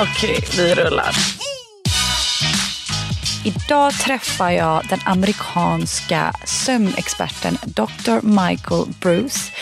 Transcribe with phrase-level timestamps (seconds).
[0.00, 1.16] Okej, vi rullar.
[3.44, 8.20] Idag träffar jag den amerikanska sömnexperten Dr.
[8.22, 9.52] Michael Bruce.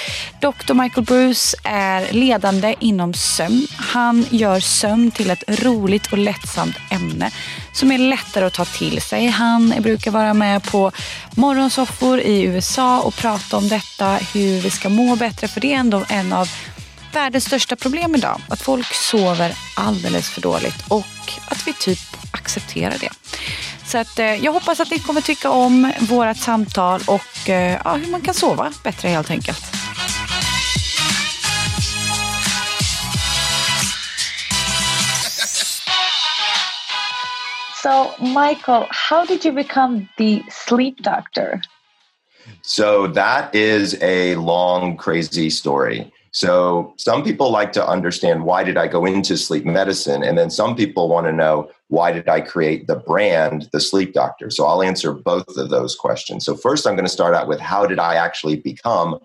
[0.41, 0.75] Dr.
[0.75, 3.67] Michael Bruce är ledande inom sömn.
[3.77, 7.31] Han gör sömn till ett roligt och lättsamt ämne
[7.73, 9.27] som är lättare att ta till sig.
[9.27, 10.93] Han brukar vara med på
[11.37, 15.49] morgonsoffor i USA och prata om detta, hur vi ska må bättre.
[15.49, 16.49] För det är ändå en av
[17.15, 18.41] världens största problem idag.
[18.49, 21.99] Att folk sover alldeles för dåligt och att vi typ
[22.31, 23.11] accepterar det.
[23.85, 27.95] Så att, eh, jag hoppas att ni kommer tycka om vårt samtal och eh, ja,
[27.95, 29.65] hur man kan sova bättre helt enkelt.
[37.83, 41.61] So, Michael, how did you become the sleep doctor?
[42.63, 46.11] So, that is a long, crazy story.
[46.35, 50.25] So some people like to understand why did I go into sleep medicine?
[50.25, 54.15] And then some people want to know why did I create the brand, the sleep
[54.15, 54.51] doctor?
[54.51, 56.45] So I'll answer both of those questions.
[56.45, 59.21] So first I'm going to start out with how did I actually become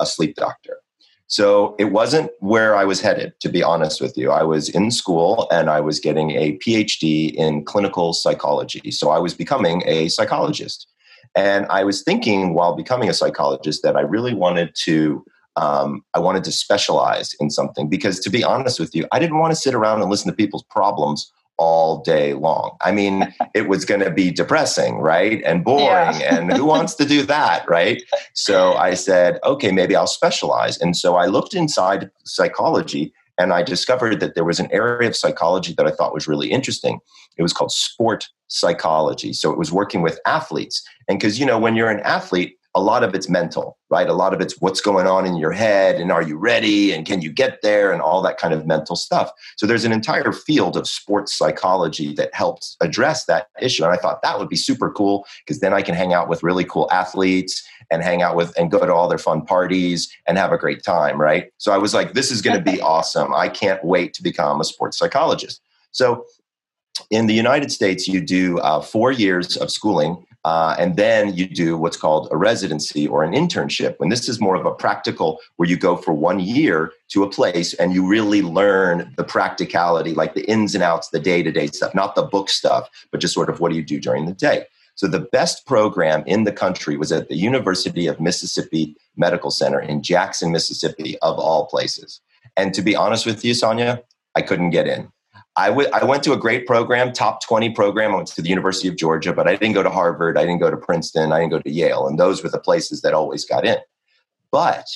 [0.00, 0.78] a sleep doctor?
[1.26, 4.30] So it wasn't where I was headed, to be honest with you.
[4.30, 8.90] I was in school and I was getting a PhD in clinical psychology.
[8.92, 10.86] So I was becoming a psychologist.
[11.34, 15.22] And I was thinking while becoming a psychologist that I really wanted to
[15.56, 19.38] um, I wanted to specialize in something because, to be honest with you, I didn't
[19.38, 22.76] want to sit around and listen to people's problems all day long.
[22.82, 25.42] I mean, it was going to be depressing, right?
[25.44, 26.20] And boring.
[26.20, 26.36] Yeah.
[26.36, 28.02] and who wants to do that, right?
[28.34, 30.78] So I said, okay, maybe I'll specialize.
[30.78, 35.16] And so I looked inside psychology and I discovered that there was an area of
[35.16, 37.00] psychology that I thought was really interesting.
[37.36, 39.32] It was called sport psychology.
[39.32, 40.82] So it was working with athletes.
[41.08, 44.06] And because, you know, when you're an athlete, a lot of it's mental, right?
[44.06, 47.06] A lot of it's what's going on in your head and are you ready and
[47.06, 49.32] can you get there and all that kind of mental stuff.
[49.56, 53.82] So there's an entire field of sports psychology that helps address that issue.
[53.82, 56.42] And I thought that would be super cool because then I can hang out with
[56.42, 60.36] really cool athletes and hang out with and go to all their fun parties and
[60.36, 61.50] have a great time, right?
[61.56, 63.34] So I was like, this is going to be awesome.
[63.34, 65.62] I can't wait to become a sports psychologist.
[65.92, 66.26] So
[67.10, 71.44] in the United States, you do uh, four years of schooling uh, and then you
[71.44, 73.96] do what's called a residency or an internship.
[73.98, 77.28] And this is more of a practical where you go for one year to a
[77.28, 81.50] place and you really learn the practicality, like the ins and outs, the day to
[81.50, 84.26] day stuff, not the book stuff, but just sort of what do you do during
[84.26, 84.64] the day.
[84.94, 89.80] So the best program in the country was at the University of Mississippi Medical Center
[89.80, 92.20] in Jackson, Mississippi, of all places.
[92.56, 94.00] And to be honest with you, Sonia,
[94.36, 95.10] I couldn't get in.
[95.56, 98.12] I, w- I went to a great program, top 20 program.
[98.12, 100.36] I went to the University of Georgia, but I didn't go to Harvard.
[100.36, 101.32] I didn't go to Princeton.
[101.32, 102.06] I didn't go to Yale.
[102.06, 103.78] And those were the places that always got in.
[104.50, 104.86] But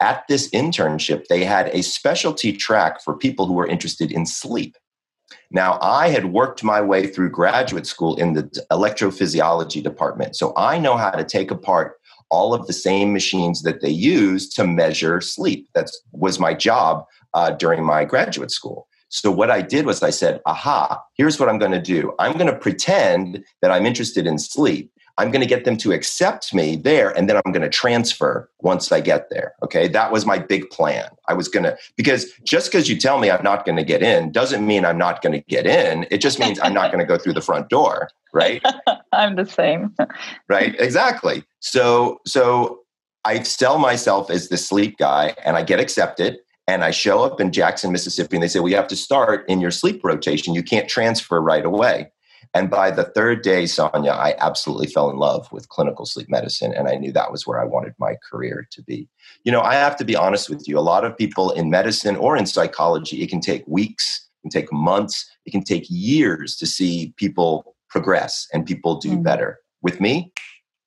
[0.00, 4.76] at this internship, they had a specialty track for people who were interested in sleep.
[5.50, 10.36] Now, I had worked my way through graduate school in the electrophysiology department.
[10.36, 11.94] So I know how to take apart
[12.30, 15.68] all of the same machines that they use to measure sleep.
[15.74, 18.88] That was my job uh, during my graduate school.
[19.08, 22.12] So what I did was I said, aha, here's what I'm going to do.
[22.18, 24.92] I'm going to pretend that I'm interested in sleep.
[25.18, 28.48] I'm going to get them to accept me there and then I'm going to transfer
[28.60, 29.54] once I get there.
[29.64, 29.88] Okay.
[29.88, 31.08] That was my big plan.
[31.26, 34.00] I was going to, because just because you tell me I'm not going to get
[34.00, 36.06] in doesn't mean I'm not going to get in.
[36.12, 38.10] It just means I'm not going to go through the front door.
[38.32, 38.62] Right.
[39.12, 39.92] I'm the same.
[40.48, 40.76] right.
[40.78, 41.42] Exactly.
[41.58, 42.82] So, so
[43.24, 46.38] I sell myself as the sleep guy and I get accepted
[46.68, 49.48] and I show up in Jackson, Mississippi, and they say, Well, you have to start
[49.48, 50.54] in your sleep rotation.
[50.54, 52.12] You can't transfer right away.
[52.54, 56.72] And by the third day, Sonia, I absolutely fell in love with clinical sleep medicine.
[56.72, 59.08] And I knew that was where I wanted my career to be.
[59.44, 60.78] You know, I have to be honest with you.
[60.78, 64.60] A lot of people in medicine or in psychology, it can take weeks, it can
[64.60, 69.22] take months, it can take years to see people progress and people do mm.
[69.22, 69.58] better.
[69.82, 70.32] With me,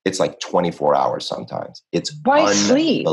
[0.04, 1.82] it's like 24 hours sometimes.
[1.92, 3.06] It's Why sleep?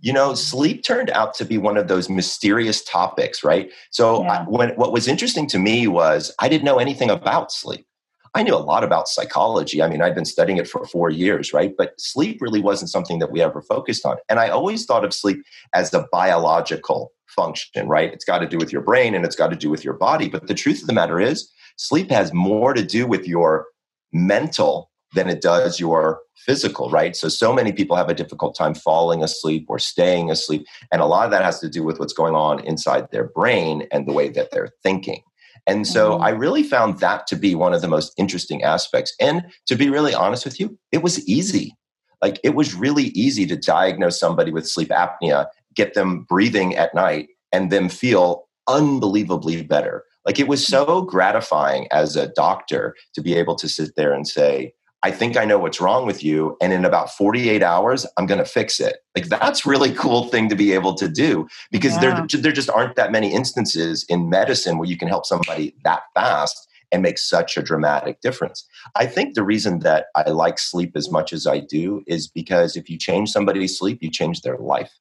[0.00, 3.70] You know, sleep turned out to be one of those mysterious topics, right?
[3.90, 4.32] So Yeah.
[4.32, 7.86] I, when what was interesting to me was I didn't know anything about sleep.
[8.34, 9.82] I knew a lot about psychology.
[9.82, 11.74] I mean, I'd been studying it for four years, right?
[11.76, 14.18] But sleep really wasn't something that we ever focused on.
[14.28, 15.42] And I always thought of sleep
[15.74, 18.12] as a biological function, right?
[18.12, 20.28] It's got to do with your brain and it's got to do with your body.
[20.28, 23.66] But the truth of the matter is, sleep has more to do with your
[24.12, 27.14] mental than it does your physical, right?
[27.16, 30.66] So, so many people have a difficult time falling asleep or staying asleep.
[30.92, 33.86] And a lot of that has to do with what's going on inside their brain
[33.92, 35.22] and the way that they're thinking.
[35.66, 36.24] And so Mhm.
[36.24, 39.14] I really found that to be one of the most interesting aspects.
[39.20, 41.76] And to be really honest with you, it was easy.
[42.22, 46.94] Like it was really easy to diagnose somebody with sleep apnea, get them breathing at
[46.94, 50.04] night, and them feel unbelievably better.
[50.26, 54.26] Like it was so gratifying as a doctor to be able to sit there and
[54.28, 54.72] say,
[55.02, 56.56] I think I know what's wrong with you.
[56.60, 58.98] And in about 48 hours, I'm going to fix it.
[59.16, 62.26] Like that's really cool thing to be able to do because Yeah.
[62.30, 66.02] there, there just aren't that many instances in medicine where you can help somebody that
[66.14, 68.66] fast and make such a dramatic difference.
[68.96, 72.76] I think the reason that I like sleep as much as I do is because
[72.76, 74.92] if you change somebody's sleep, you change their life.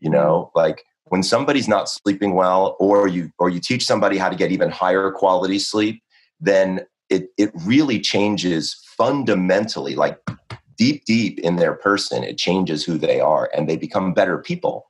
[0.00, 0.14] You mm.
[0.14, 4.36] know, like when somebody's not sleeping well or you or you teach somebody how to
[4.36, 6.02] get even higher quality sleep,
[6.40, 10.18] then it it really changes fundamentally like
[10.76, 14.86] deep deep in their person it changes who they are and they become better people.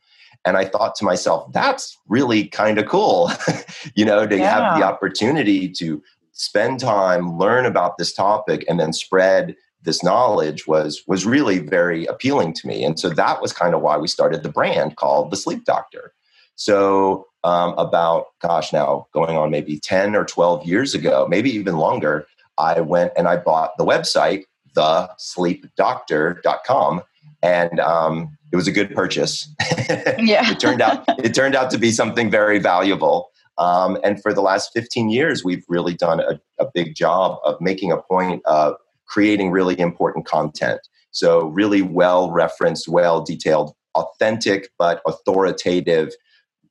[0.47, 3.31] And i thought to myself that's really kind of cool
[3.95, 6.03] you know to have the opportunity to
[6.33, 12.07] spend time learn about this topic and then spread this knowledge was was really very
[12.07, 12.85] appealing to me.
[12.85, 16.13] And so that was kind of why we started the brand called the sleep doctor.
[16.55, 21.77] So um, about gosh now going on maybe 10 or 12 years ago maybe even
[21.77, 22.27] longer
[22.59, 24.45] i went and i bought the website
[24.77, 27.03] thesleepdoctor.com
[27.43, 29.49] and um, it was a good purchase.
[30.19, 30.53] Yeah.
[30.53, 33.31] it turned out it turned out to be something very valuable.
[33.59, 37.61] Um, and for the last 15 years we've really done a, a big job of
[37.61, 38.77] making a point of
[39.07, 40.81] creating really important content.
[41.11, 46.13] So really well referenced well detailed authentic but authoritative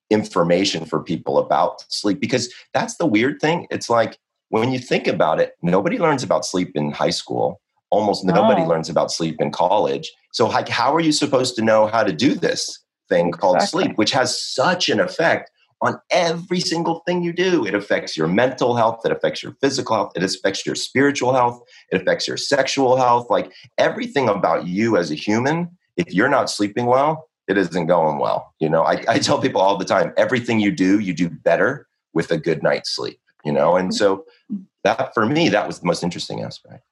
[0.10, 3.68] information for people about sleep because that's the weird thing.
[3.70, 4.18] It's like
[4.50, 7.62] when you think about it nobody learns about sleep in high school.
[7.92, 8.68] Almost nobody No.
[8.68, 10.12] learns about sleep in college.
[10.34, 13.84] So like how are you supposed to know how to do this thing called Exactly.
[13.86, 15.52] sleep which has such an effect
[15.82, 17.66] on every single thing you do?
[17.66, 21.62] It affects your mental health it affects your physical health it affects your spiritual health
[21.92, 23.30] it affects your sexual health.
[23.30, 28.20] Like everything about you as a human if you're not sleeping well it isn't going
[28.20, 31.30] well you know I, I tell people all the time everything you do you do
[31.30, 34.24] better with a good night's sleep you know and so
[34.84, 36.84] that for me that was the most interesting aspect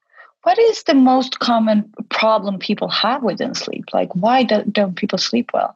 [0.44, 3.86] What is the most common problem people have within sleep?
[3.92, 5.76] Like, why do, don't people sleep well?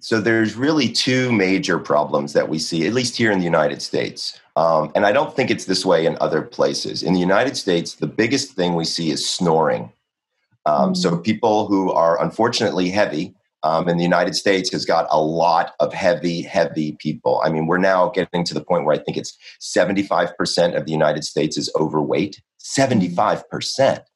[0.00, 3.80] So there's really two major problems that we see, at least here in the United
[3.80, 4.38] States.
[4.56, 7.02] Um, and I don't think it's this way in other places.
[7.02, 9.90] In the United States, the biggest thing we see is snoring.
[10.66, 15.20] Um, So people who are unfortunately heavy um, in the United States has got a
[15.20, 17.40] lot of heavy, heavy people.
[17.44, 20.92] I mean, we're now getting to the point where I think it's 75% of the
[20.92, 22.40] United States is overweight.
[22.60, 23.44] 75%.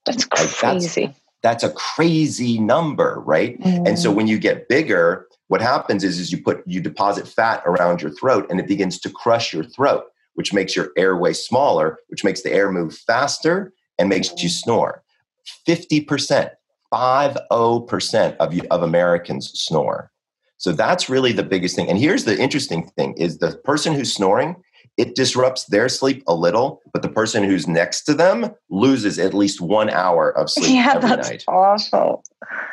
[0.07, 1.15] That's that's- crazy.
[1.43, 3.59] That's a crazy number, right?
[3.65, 4.15] And so Mm.
[4.15, 8.13] when you get bigger, what happens is, is you put you deposit fat around your
[8.13, 10.05] throat and it begins to crush your throat,
[10.35, 15.03] which makes your airway smaller, which makes the air move faster and makes you snore.
[15.67, 16.51] 50%,
[16.93, 20.11] 50% of of Americans snore.
[20.59, 21.89] So that's really the biggest thing.
[21.89, 24.55] And here's the interesting thing is the person who's snoring,
[24.97, 29.35] it disrupts their sleep a little, but the person who's next to them loses at
[29.35, 32.23] least one hour of sleep yeah, every that's night awful.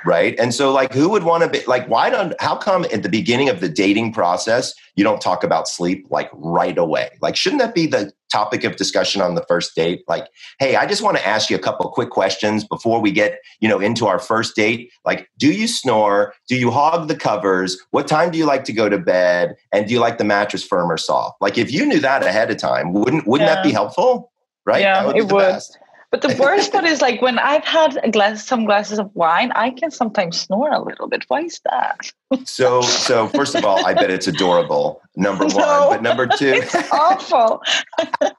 [0.05, 0.35] Right?
[0.39, 3.09] And so like who would want to be like why don't how come at the
[3.09, 7.09] beginning of the dating process you don't talk about sleep like right away?
[7.21, 10.03] Like shouldn't that be the topic of discussion on the first date?
[10.07, 10.27] Like
[10.59, 13.69] hey i just want to ask you a couple quick questions before we get you
[13.69, 14.91] know into our first date.
[15.05, 16.33] Like do you snore?
[16.47, 17.77] Do you hog the covers?
[17.91, 19.55] What time do you like to go to bed?
[19.73, 21.41] And do you like the mattress firm or soft?
[21.41, 24.31] Like if you knew that ahead of time wouldn't wouldn't that be helpful?
[24.65, 24.81] Right?
[24.81, 25.41] Yeah, that would be it the would.
[25.41, 25.77] best
[26.11, 29.51] But the worst part is like when I've had a glass, some glasses of wine,
[29.53, 31.23] I can sometimes snore a little bit.
[31.27, 32.11] Why is that?
[32.45, 35.01] So, so first of all, I bet it's adorable.
[35.15, 35.87] Number one, No.
[35.91, 37.61] but number two, It's awful.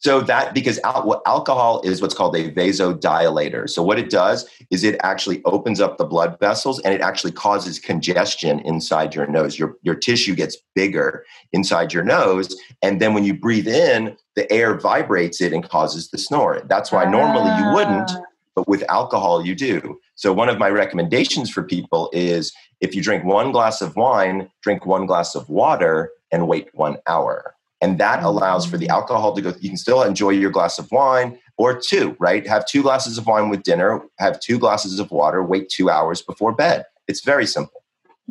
[0.00, 3.68] so that because al- alcohol is what's called a vasodilator.
[3.68, 7.32] So what it does is it actually opens up the blood vessels and it actually
[7.32, 9.58] causes congestion inside your nose.
[9.58, 14.50] Your your tissue gets bigger inside your nose, and then when you breathe in, the
[14.50, 16.62] air vibrates it and causes the snore.
[16.66, 18.22] That's why normally you wouldn't, Ah,
[18.56, 20.00] but with alcohol, you do.
[20.14, 24.50] So, one of my recommendations for people is if you drink one glass of wine,
[24.62, 27.54] drink one glass of water and wait one hour.
[27.80, 28.90] And that allows for the mm.
[28.90, 32.46] alcohol to go, you can still enjoy your glass of wine or two, right?
[32.46, 36.22] Have two glasses of wine with dinner, have two glasses of water, wait two hours
[36.22, 36.84] before bed.
[37.08, 37.82] It's very simple.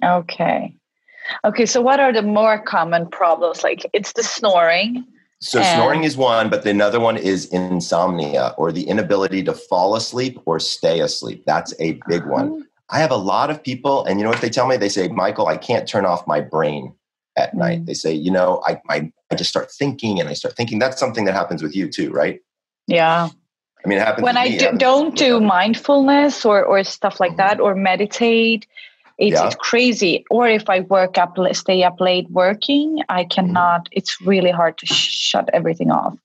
[0.03, 0.73] Okay.
[1.45, 1.65] Okay.
[1.65, 3.63] So, what are the more common problems?
[3.63, 5.05] Like, it's the snoring
[5.41, 9.53] so and snoring is one, but the another one is insomnia or the inability to
[9.53, 11.43] fall asleep or stay asleep.
[11.45, 12.49] That's a big one.
[12.49, 12.63] Uh-huh.
[12.89, 14.75] I have a lot of people, and you know what they tell me?
[14.75, 16.93] They say, Michael, I can't turn off my brain
[17.37, 17.59] at mm.
[17.59, 17.85] night.
[17.85, 20.79] They say, you know, I, I, I just start thinking and I start thinking.
[20.79, 22.39] That's something that happens with you too, right?
[22.87, 23.29] Yeah.
[23.83, 27.37] I mean, it happens when I do, not do mindfulness or, or stuff like mm-hmm.
[27.37, 28.67] that or meditate
[29.19, 29.47] it's, yeah.
[29.47, 33.29] it's crazy or if i work up stay up late working i mm-hmm.
[33.29, 33.97] cannot mm-hmm.
[33.97, 36.17] it's really hard to sh- shut everything off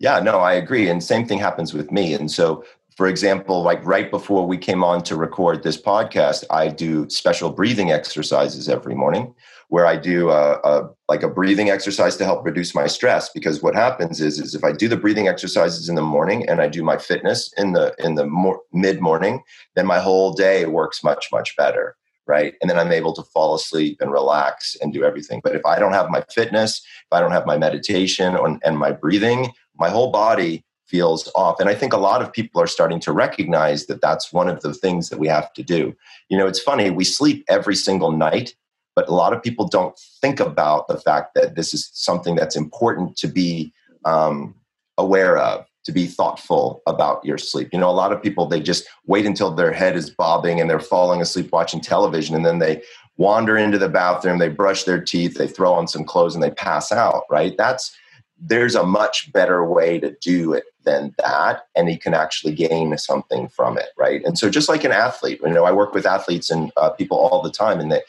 [0.00, 2.64] yeah no i agree and same thing happens with me and so
[2.96, 7.50] for example like right before we came on to record this podcast i do special
[7.50, 9.32] breathing exercises every morning
[9.68, 13.28] where I do a, a, like a breathing exercise to help reduce my stress.
[13.30, 16.60] Because what happens is, is if I do the breathing exercises in the morning and
[16.60, 19.42] I do my fitness in the in the mor- mid morning,
[19.74, 21.96] then my whole day works much much better
[22.28, 22.54] right?
[22.60, 25.40] And then I'm able to fall asleep and relax and do everything.
[25.42, 28.90] But if I don't have my fitness, if I don't have my meditation and my
[28.90, 31.58] breathing, my whole body feels off.
[31.60, 34.60] And I think a lot of people are starting to recognize that that's one of
[34.60, 35.94] the things that we have to do.
[36.28, 38.54] You know, it's funny, we sleep every single night,
[38.96, 42.56] but a lot of people don't think about the fact that this is something that's
[42.56, 43.72] important to be
[44.04, 44.54] um,
[44.98, 47.68] aware of to be thoughtful about your sleep.
[47.72, 50.68] You know, a lot of people they just wait until their head is bobbing and
[50.68, 52.82] they're falling asleep watching television and then they
[53.18, 56.50] wander into the bathroom, they brush their teeth, they throw on some clothes and they
[56.50, 57.56] pass out, right?
[57.56, 57.96] That's
[58.38, 62.96] there's a much better way to do it than that and you can actually gain
[62.98, 66.06] something from it right and so just like an athlete you know i work with
[66.06, 68.02] athletes and uh, people all the time and that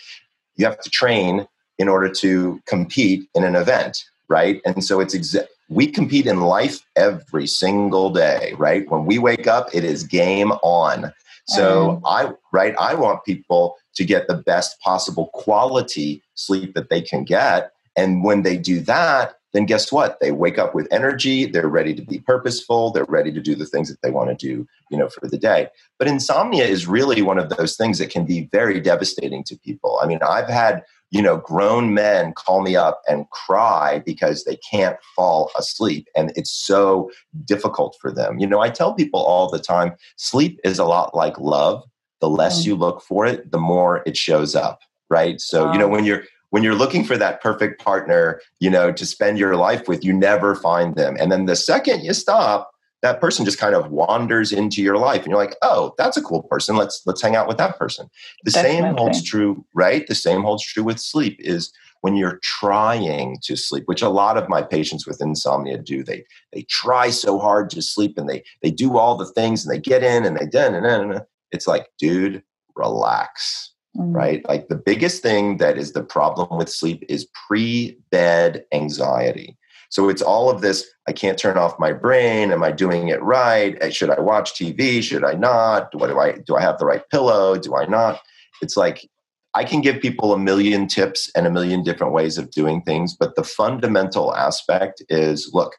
[0.58, 1.48] you have to train
[1.78, 6.42] in order to compete in an event right and so it's exa- we compete in
[6.42, 8.90] life every single day, right?
[8.90, 11.12] When we wake up, it is game on.
[11.48, 12.02] So mm.
[12.06, 17.24] I right, I want people to get the best possible quality sleep that they can
[17.24, 17.72] get.
[17.96, 20.20] And when they do that, then guess what?
[20.22, 23.66] They wake up with energy, they're ready to be purposeful, they're ready to do the
[23.66, 25.70] things that they want to do, you know, for the day.
[25.98, 30.00] But insomnia is really one of those things that can be very devastating to people.
[30.02, 34.58] I mean, I've had you know, grown men call me up and cry because they
[34.58, 36.08] can't fall asleep.
[36.16, 37.10] And it's so
[37.46, 38.40] difficult for them.
[38.40, 41.84] You know, I tell people all the time sleep is a lot like love.
[42.20, 42.68] The less mm.
[42.68, 44.82] you look for it, the more it shows up.
[45.10, 45.40] Right.
[45.40, 49.06] So, you know, when you're, when you're looking for that perfect partner, you know, to
[49.06, 51.18] spend your life with, you never find them.
[51.20, 55.22] And then the second you stop, that person just kind of wanders into your life
[55.22, 56.76] and you're like oh that's a cool person.
[56.76, 58.10] Let's let's hang out with that person.
[58.44, 58.78] The Definitely.
[58.82, 60.08] same holds true right?
[60.08, 64.38] The same holds true with sleep is when you're trying to sleep which a lot
[64.38, 66.04] of my patients with insomnia do.
[66.04, 69.74] They they try so hard to sleep and they they do all the things and
[69.74, 72.44] they get in and they done and then it's like dude
[72.76, 74.16] relax mm.
[74.16, 79.58] right like the biggest thing that is the problem with sleep is pre-bed anxiety
[79.90, 82.52] so it's all of this I can't turn off my brain.
[82.52, 83.78] Am I doing it right?
[83.82, 85.02] Eh, should I watch TV?
[85.02, 85.96] Should I not?
[85.96, 87.58] What do I do I have the right pillow?
[87.58, 88.20] Do I not?
[88.62, 89.10] It's like
[89.54, 93.16] I can give people a million tips and a million different ways of doing things,
[93.18, 95.78] but the fundamental aspect is look,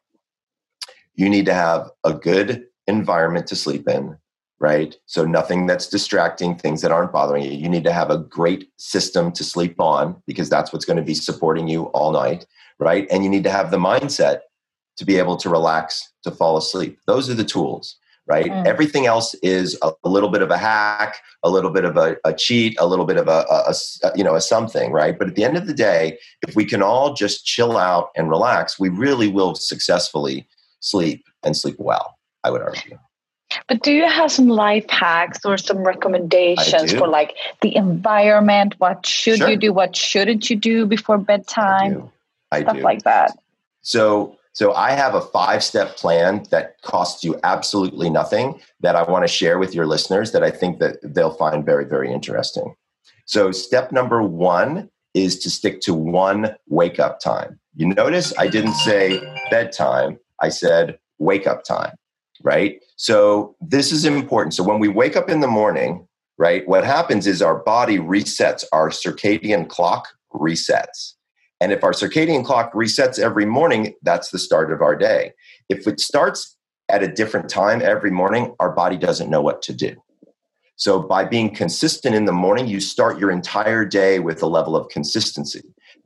[1.15, 4.17] you need to have a good environment to sleep in,
[4.61, 4.97] right?
[5.07, 7.53] So nothing that's distracting, things that aren't bothering you.
[7.53, 11.03] You need to have a great system to sleep on because that's what's going to
[11.03, 12.45] be supporting you all night
[12.79, 13.07] right?
[13.11, 14.41] And you need to have the mindset
[14.97, 16.99] to be able to relax, to fall asleep.
[17.07, 17.97] Those are the tools,
[18.27, 18.47] right?
[18.47, 18.67] Mm.
[18.67, 22.17] Everything else is a, a, little bit of a hack, a little bit of a,
[22.25, 23.75] a cheat, a little bit of a, a,
[24.05, 25.19] a, you know a something, right?
[25.19, 28.29] But at the end of the day, if we can all just chill out and
[28.29, 30.49] relax, we really will successfully
[30.81, 32.17] sleep and sleep well.
[32.45, 32.99] I would argue.
[33.67, 38.75] But do you have some life hacks or some recommendations for like the environment?
[38.79, 39.49] What should sure.
[39.51, 39.73] you do?
[39.73, 42.11] What shouldn't you do before bedtime?
[42.53, 42.83] I stuff do.
[42.83, 43.39] like that.
[43.83, 49.03] So so I have a five step plan that costs you absolutely nothing that I
[49.09, 52.75] want to share with your listeners that I think that they'll find very very interesting.
[53.25, 57.59] So step number 1 is to stick to one wake up time.
[57.77, 61.95] You notice I didn't say bedtime, I said wake up time,
[62.43, 62.83] right?
[62.97, 64.55] So this is important.
[64.55, 68.65] So when we wake up in the morning, right, what happens is our body resets,
[68.73, 71.15] our circadian clock resets.
[71.61, 75.33] And if our circadian clock resets every morning, that's the start of our day.
[75.69, 76.57] If it starts
[76.89, 79.97] at a different time every morning, our body doesn't know what to do.
[80.77, 84.77] So, by being consistent in the morning, you start your entire day with a level
[84.77, 85.63] of consistency.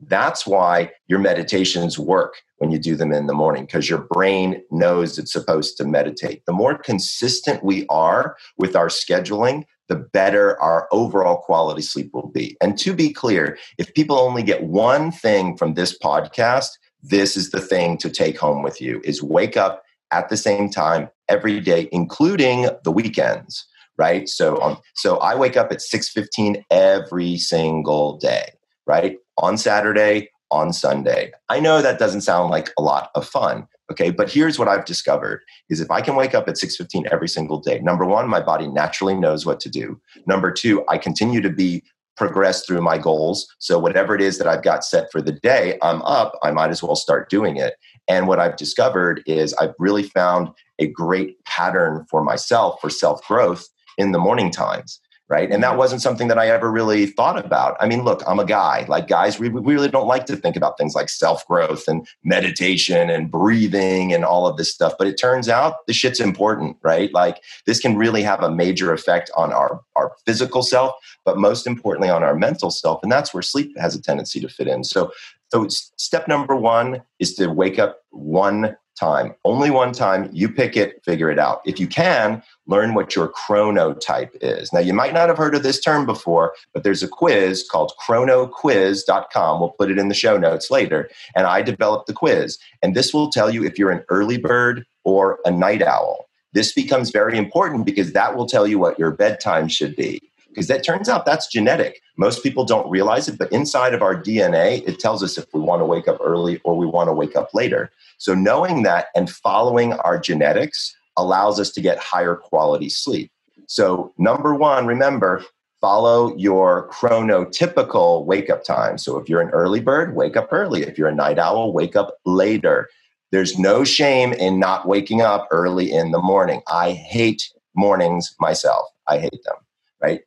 [0.07, 4.61] That's why your meditations work when you do them in the morning, because your brain
[4.71, 6.43] knows it's supposed to meditate.
[6.45, 12.29] The more consistent we are with our scheduling, the better our overall quality sleep will
[12.29, 12.55] be.
[12.61, 16.69] And to be clear, if people only get one thing from this podcast,
[17.03, 20.69] this is the thing to take home with you is wake up at the same
[20.69, 23.65] time every day including the weekends
[23.97, 28.53] right so um, so i wake up at 6.15 every single day
[28.85, 33.67] right on saturday on sunday i know that doesn't sound like a lot of fun
[33.91, 37.27] okay but here's what i've discovered is if i can wake up at 6.15 every
[37.27, 41.41] single day number one my body naturally knows what to do number two i continue
[41.41, 41.83] to be
[42.15, 43.47] progress through my goals.
[43.59, 46.69] So whatever it is that I've got set for the day, I'm up, I might
[46.69, 47.75] as well start doing it.
[48.07, 50.49] And what I've discovered is I've really found
[50.79, 54.99] a great pattern for myself for self growth in the morning times
[55.33, 55.51] right?
[55.51, 55.79] And that mm-hmm.
[55.79, 57.75] wasn't something that I ever really thought about.
[57.79, 58.85] I mean, look, I'm a guy.
[58.87, 62.07] Like guys, we, we really don't like to think about things like self growth and
[62.23, 64.93] meditation and breathing and all of this stuff.
[64.95, 67.11] But it turns out the shit's important, right?
[67.13, 70.93] Like this can really have a major effect on our our physical self,
[71.25, 74.47] but most importantly on our mental self, and that's where sleep has a tendency to
[74.47, 74.83] fit in.
[74.83, 75.11] So.
[75.51, 79.33] So, step number one is to wake up one time.
[79.45, 80.29] Only one time.
[80.31, 81.61] You pick it, figure it out.
[81.65, 84.71] If you can, learn what your chronotype is.
[84.71, 87.93] Now, you might not have heard of this term before, but there's a quiz called
[88.05, 89.59] chronoquiz.com.
[89.59, 91.09] We'll put it in the show notes later.
[91.35, 92.57] And I developed the quiz.
[92.81, 96.25] And this will tell you if you're an early bird or a night owl.
[96.53, 100.21] This becomes very important because that will tell you what your bedtime should be
[100.53, 102.01] because that turns out that's genetic.
[102.17, 105.59] Most people don't realize it, but inside of our DNA, it tells us if we
[105.59, 107.91] want to wake up early or we want to wake up later.
[108.17, 113.31] So knowing that and following our genetics allows us to get higher quality sleep.
[113.67, 115.43] So number one, remember,
[115.81, 118.97] follow your chronotypical wake up time.
[118.97, 120.83] So if you're an early bird, wake up early.
[120.83, 122.89] If you're a night owl, wake up later.
[123.31, 126.61] There's no shame in not waking up early in the morning.
[126.67, 128.87] I hate mornings myself.
[129.07, 129.55] I hate them,
[130.01, 130.21] right?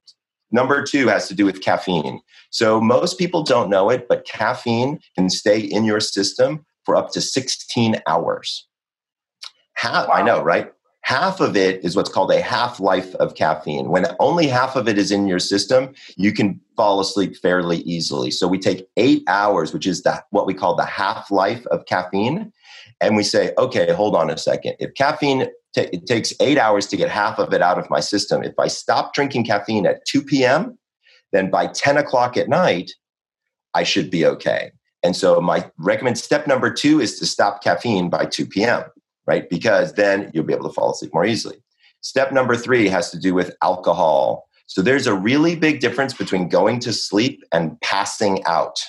[0.50, 2.20] Number two has to do with caffeine.
[2.50, 7.10] So most people don't know it, but caffeine can stay in your system for up
[7.12, 8.66] to 16 hours.
[9.74, 10.14] Half, wow.
[10.14, 10.72] I know, right?
[11.02, 13.90] Half of it is what's called a half life of caffeine.
[13.90, 18.32] When only half of it is in your system, you can fall asleep fairly easily.
[18.32, 21.86] So we take eight hours, which is the, what we call the half life of
[21.86, 22.52] caffeine.
[23.00, 24.76] And we say, okay, hold on a second.
[24.78, 28.00] If caffeine t- it takes eight hours to get half of it out of my
[28.00, 28.42] system.
[28.42, 30.78] If I stop drinking caffeine at 2 p.m.,
[31.32, 32.92] then by 10 o'clock at night,
[33.74, 34.72] I should be okay.
[35.02, 38.84] And so my recommend step number two is to stop caffeine by 2 p.m.,
[39.26, 39.48] right?
[39.48, 41.62] Because then you'll be able to fall asleep more easily.
[42.00, 44.48] Step number three has to do with alcohol.
[44.66, 48.82] So there's a really big difference between going to sleep and passing out.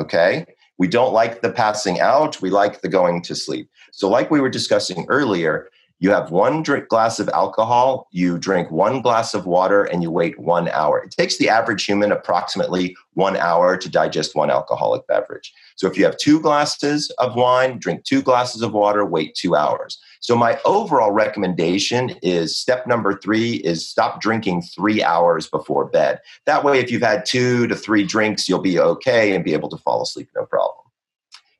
[0.00, 0.46] Okay.
[0.78, 2.40] We don't like the passing out.
[2.40, 3.68] We like the going to sleep.
[3.92, 5.68] So, like we were discussing earlier,
[6.02, 10.10] you have one drink glass of alcohol, you drink one glass of water, and you
[10.10, 10.98] wait one hour.
[10.98, 15.52] It takes the average human approximately one hour to digest one alcoholic beverage.
[15.76, 19.54] So if you have two glasses of wine, drink two glasses of water, wait two
[19.54, 20.00] hours.
[20.22, 26.20] So my overall recommendation is step number three is stop drinking three hours before bed.
[26.46, 29.68] That way, if you've had two to three drinks, you'll be okay and be able
[29.70, 30.86] to fall asleep no problem.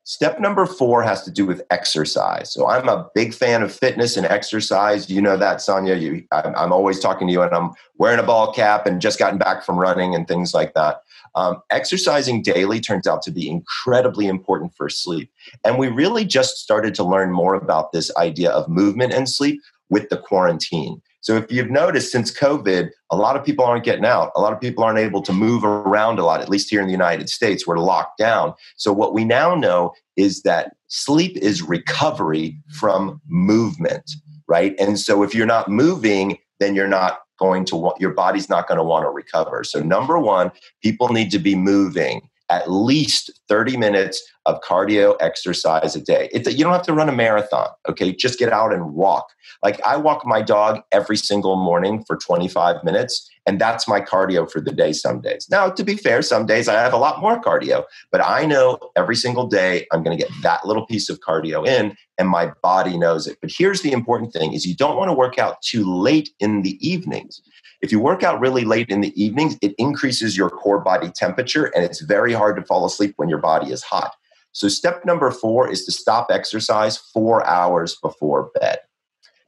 [0.05, 2.53] Step number four has to do with exercise.
[2.53, 5.09] So I'm a big fan of fitness and exercise.
[5.09, 5.95] You know that, Sonia.
[5.95, 9.21] You, I'm, I'm, always talking to you, and I'm wearing a ball cap and just
[9.21, 11.03] gotten back from running and things like that.
[11.37, 15.31] Um, exercising daily turns out to be incredibly important for sleep,
[15.65, 19.61] and we really just started to learn more about this idea of movement and sleep
[19.89, 21.01] with the quarantine.
[21.23, 24.33] So if you've noticed since COVID, a lot of people aren't getting out.
[24.37, 26.87] A lot of people aren't able to move around a lot, at least here in
[26.87, 27.67] the United States.
[27.67, 28.55] We're locked down.
[28.77, 34.11] So what we now know is that sleep is recovery from movement,
[34.49, 34.75] right?
[34.81, 38.67] And so if you're not moving, then you're not going to want, your body's not
[38.67, 39.63] going to want to recover.
[39.63, 40.51] So number one,
[40.83, 46.29] people need to be moving at least 30 minutes of cardio exercise a day.
[46.33, 48.13] It's, you don't have to run a marathon, okay?
[48.13, 49.29] Just get out and walk.
[49.63, 54.51] Like I walk my dog every single morning for 25 minutes, and that's my cardio
[54.51, 55.49] for the day some days.
[55.51, 58.79] Now, to be fair, some days I have a lot more cardio, but I know
[58.97, 62.53] every single day I'm going to get that little piece of cardio in and my
[62.63, 63.39] body knows it.
[63.41, 66.63] But here's the important thing is you don't want to work out too late in
[66.63, 67.41] the evenings.
[67.81, 71.67] If you work out really late in the evenings, it increases your core body temperature
[71.75, 74.15] and it's very hard to fall asleep when your body is hot.
[74.53, 78.79] So, step number four is to stop exercise four hours before bed.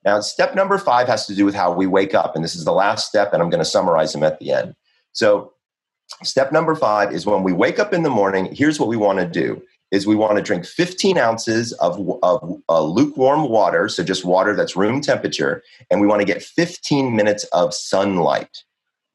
[0.04, 2.34] Now, step number five has to do with how we wake up.
[2.34, 4.74] And this is the last step, and I'm going to summarize them at the end.
[5.12, 5.52] So,
[6.22, 9.18] step number five is when we wake up in the morning, here's what we want
[9.18, 14.02] to do is we want to drink 15 ounces of, of uh, lukewarm water, so
[14.02, 18.64] just water that's room temperature, and we want to get 15 minutes of sunlight.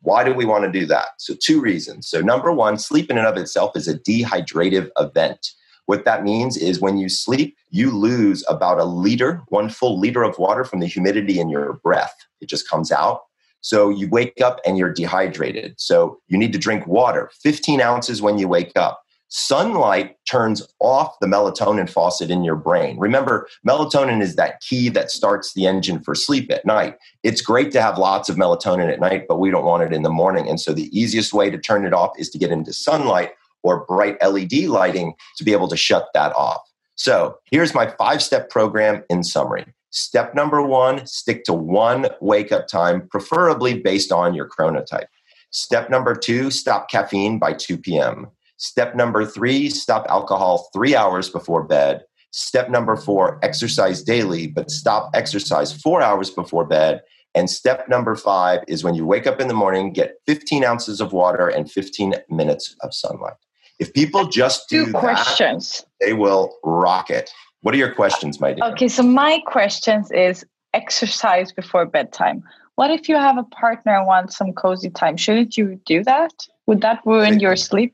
[0.01, 1.07] Why do we want to do that?
[1.17, 2.07] So, two reasons.
[2.07, 5.51] So, number one, sleep in and of itself is a dehydrative event.
[5.89, 10.21] What that means is when you sleep, you lose about a liter, one full liter
[10.21, 12.13] of water from the humidity in your breath.
[12.41, 13.21] It just comes out.
[13.61, 15.73] So you wake up and you're dehydrated.
[15.79, 19.01] So you need to drink water, 15 ounces when you wake up.
[19.29, 22.99] Sunlight turns off the melatonin faucet in your brain.
[22.99, 26.97] Remember, melatonin is that key that starts the engine for sleep at night.
[27.23, 30.03] It's great to have lots of melatonin at night, but we don't want it in
[30.03, 30.47] the morning.
[30.47, 33.31] And so the easiest way to turn it off is to get into sunlight
[33.63, 36.61] or bright LED lighting to be able to shut that off.
[36.95, 39.65] So here's my five step program in summary.
[39.91, 45.07] Step number one stick to one wake up time, preferably based on your chronotype.
[45.51, 48.27] Step number two stop caffeine by 2 p.m.
[48.57, 52.03] Step number three stop alcohol three hours before bed.
[52.31, 57.01] Step number four exercise daily, but stop exercise four hours before bed.
[57.33, 60.99] And step number five is when you wake up in the morning, get 15 ounces
[60.99, 63.33] of water and 15 minutes of sunlight.
[63.79, 65.85] If people just do Two questions.
[65.99, 67.31] That, they will rock it.
[67.61, 68.65] What are your questions, my dear?
[68.71, 72.43] Okay, so my questions is exercise before bedtime.
[72.75, 75.17] What if you have a partner and want some cozy time?
[75.17, 76.31] Shouldn't you do that?
[76.67, 77.93] Would that ruin say, your sleep?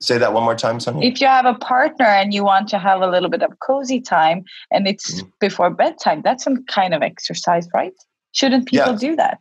[0.00, 1.06] Say that one more time, Sonia.
[1.06, 4.00] If you have a partner and you want to have a little bit of cozy
[4.00, 5.28] time and it's mm-hmm.
[5.40, 7.92] before bedtime, that's some kind of exercise, right?
[8.32, 8.98] Shouldn't people yeah.
[8.98, 9.38] do that?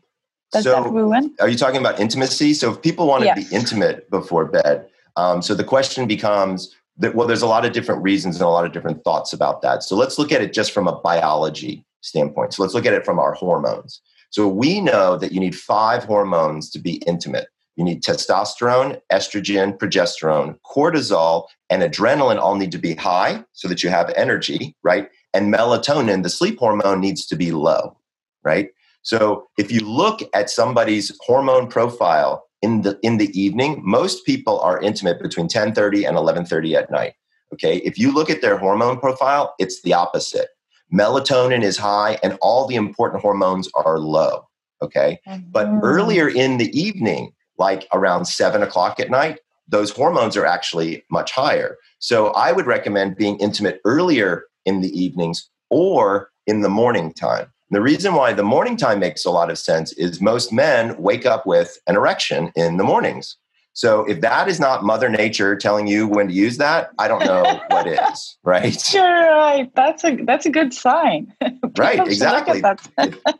[0.51, 1.33] Does so, that ruin?
[1.39, 2.53] Are you talking about intimacy?
[2.53, 3.49] So if people want to yes.
[3.49, 7.73] be intimate before bed, um, so the question becomes that, well, there's a lot of
[7.73, 9.83] different reasons and a lot of different thoughts about that.
[9.83, 12.53] So let's look at it just from a biology standpoint.
[12.53, 14.01] So let's look at it from our hormones.
[14.29, 17.47] So we know that you need five hormones to be intimate.
[17.75, 23.83] You need testosterone, estrogen, progesterone, cortisol, and adrenaline all need to be high so that
[23.83, 25.09] you have energy, right?
[25.33, 27.97] And melatonin, the sleep hormone, needs to be low,
[28.43, 28.69] right?
[29.01, 34.59] So if you look at somebody's hormone profile in the in the evening most people
[34.61, 37.13] are intimate between 10:30 and 11:30 at night
[37.53, 37.77] okay?
[37.89, 40.49] If you look at their hormone profile it's the opposite.
[40.91, 44.47] Melatonin is high and all the important hormones are low
[44.81, 45.19] okay?
[45.27, 45.51] Mm-hmm.
[45.51, 51.03] but earlier in the evening like around 7 o'clock at night those hormones are actually
[51.11, 51.77] much higher.
[51.99, 57.52] So i would recommend being intimate earlier in the evenings or in the morning time
[57.73, 61.25] the reason why the morning time makes a lot of sense is most men wake
[61.25, 63.37] up with an erection in the mornings.
[63.73, 67.25] So if that is not Mother Nature telling you when to use that, I don't
[67.25, 68.93] know what is, right?
[68.93, 69.69] You're right.
[69.75, 71.33] That's a that's a good sign.
[71.77, 72.61] right, exactly.
[72.61, 72.87] That.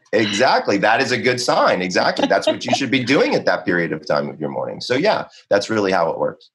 [0.14, 0.78] exactly.
[0.78, 1.84] That is a good sign.
[1.84, 2.28] Exactly.
[2.28, 4.82] That's what you should be doing at that period of time of your morning.
[4.82, 6.50] So yeah, that's really how it works.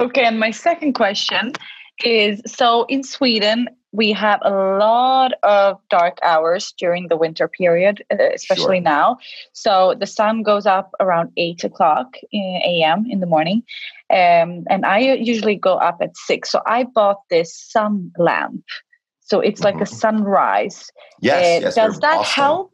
[0.00, 1.52] Okay, and my second question
[2.04, 8.04] is so in Sweden we have a lot of dark hours during the winter period,
[8.12, 8.82] uh, especially sure.
[8.82, 9.18] now.
[9.52, 13.06] So the sun goes up around eight o'clock a.m.
[13.08, 13.62] in the morning,
[14.10, 16.50] um, and I usually go up at six.
[16.50, 18.64] So I bought this sun lamp.
[19.22, 19.82] So it's like mm-hmm.
[19.82, 20.90] a sunrise.
[21.20, 22.42] Yes, uh, yes does that awesome.
[22.42, 22.72] help?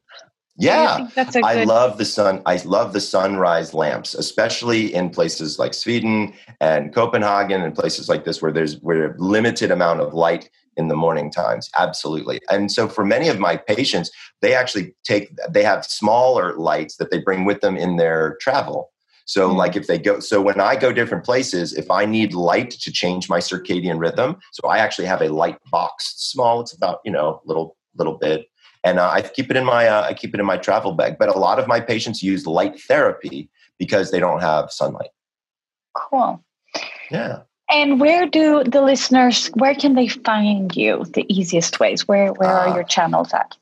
[0.59, 1.45] Yeah, good...
[1.45, 2.43] I love the sun.
[2.47, 8.25] I love the sunrise lamps, especially in places like Sweden and Copenhagen and places like
[8.25, 12.89] this where there's where limited amount of light in the morning times absolutely and so
[12.89, 14.11] for many of my patients
[14.43, 18.91] they actually take they have smaller lights that they bring with them in their travel
[19.25, 19.57] so mm-hmm.
[19.57, 22.93] like if they go so when i go different places if i need light to
[22.93, 27.11] change my circadian rhythm so i actually have a light box small it's about you
[27.11, 28.47] know little little bit
[28.85, 31.17] and uh, i keep it in my uh, i keep it in my travel bag
[31.19, 35.11] but a lot of my patients use light therapy because they don't have sunlight
[35.95, 36.43] cool
[37.11, 42.07] yeah and where do the listeners, where can they find you the easiest ways?
[42.07, 43.57] Where, where uh, are your channels at?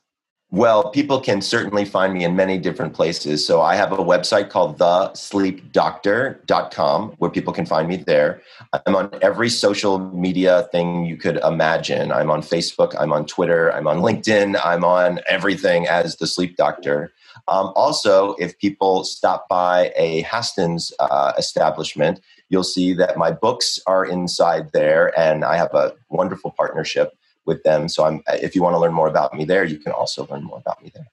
[0.51, 3.43] Well, people can certainly find me in many different places.
[3.45, 8.43] So I have a website called thesleepdoctor.com where people can find me there.
[8.85, 12.11] I'm on every social media thing you could imagine.
[12.11, 16.57] I'm on Facebook, I'm on Twitter, I'm on LinkedIn, I'm on everything as the sleep
[16.57, 17.11] doctor.
[17.47, 23.79] Um, also, if people stop by a Haston's uh, establishment, you'll see that my books
[23.87, 27.87] are inside there, and I have a wonderful partnership with them.
[27.89, 30.43] So, I'm, if you want to learn more about me there, you can also learn
[30.43, 31.07] more about me there.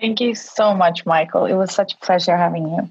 [0.00, 1.46] Thank you so much, Michael.
[1.46, 2.90] It was such a pleasure having you.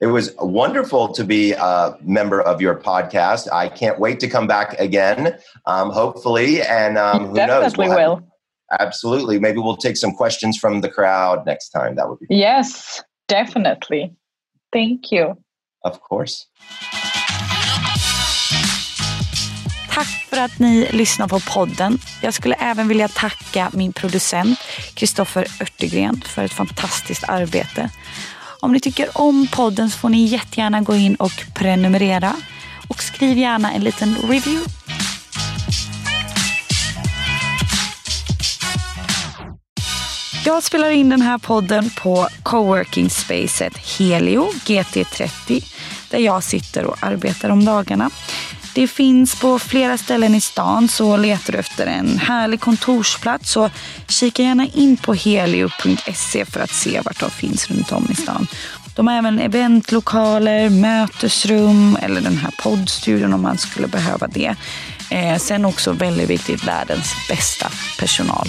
[0.00, 3.52] It was wonderful to be a member of your podcast.
[3.52, 6.62] I can't wait to come back again, um, hopefully.
[6.62, 7.96] And um, who Definitely knows?
[7.96, 8.28] We'll will.
[8.78, 9.40] Absolutely.
[9.40, 11.96] Maybe we'll take some questions from the crowd next time.
[11.96, 14.14] That would be Yes, definitely.
[14.72, 15.36] Thank you.
[15.82, 16.46] Of course.
[19.98, 21.98] Tack för att ni lyssnar på podden.
[22.22, 24.58] Jag skulle även vilja tacka min producent
[24.94, 27.90] Kristoffer Örtegren för ett fantastiskt arbete.
[28.60, 32.36] Om ni tycker om podden så får ni jättegärna gå in och prenumerera.
[32.88, 34.70] Och skriv gärna en liten review.
[40.44, 45.64] Jag spelar in den här podden på coworking spacet Helio GT30
[46.10, 48.10] där jag sitter och arbetar om dagarna.
[48.78, 53.70] Det finns på flera ställen i stan så letar du efter en härlig kontorsplats så
[54.08, 58.46] kika gärna in på helio.se för att se vart de finns runt om i stan.
[58.96, 64.54] De har även eventlokaler, mötesrum eller den här poddstudion om man skulle behöva det.
[65.10, 68.48] Eh, sen också väldigt viktigt, världens bästa personal.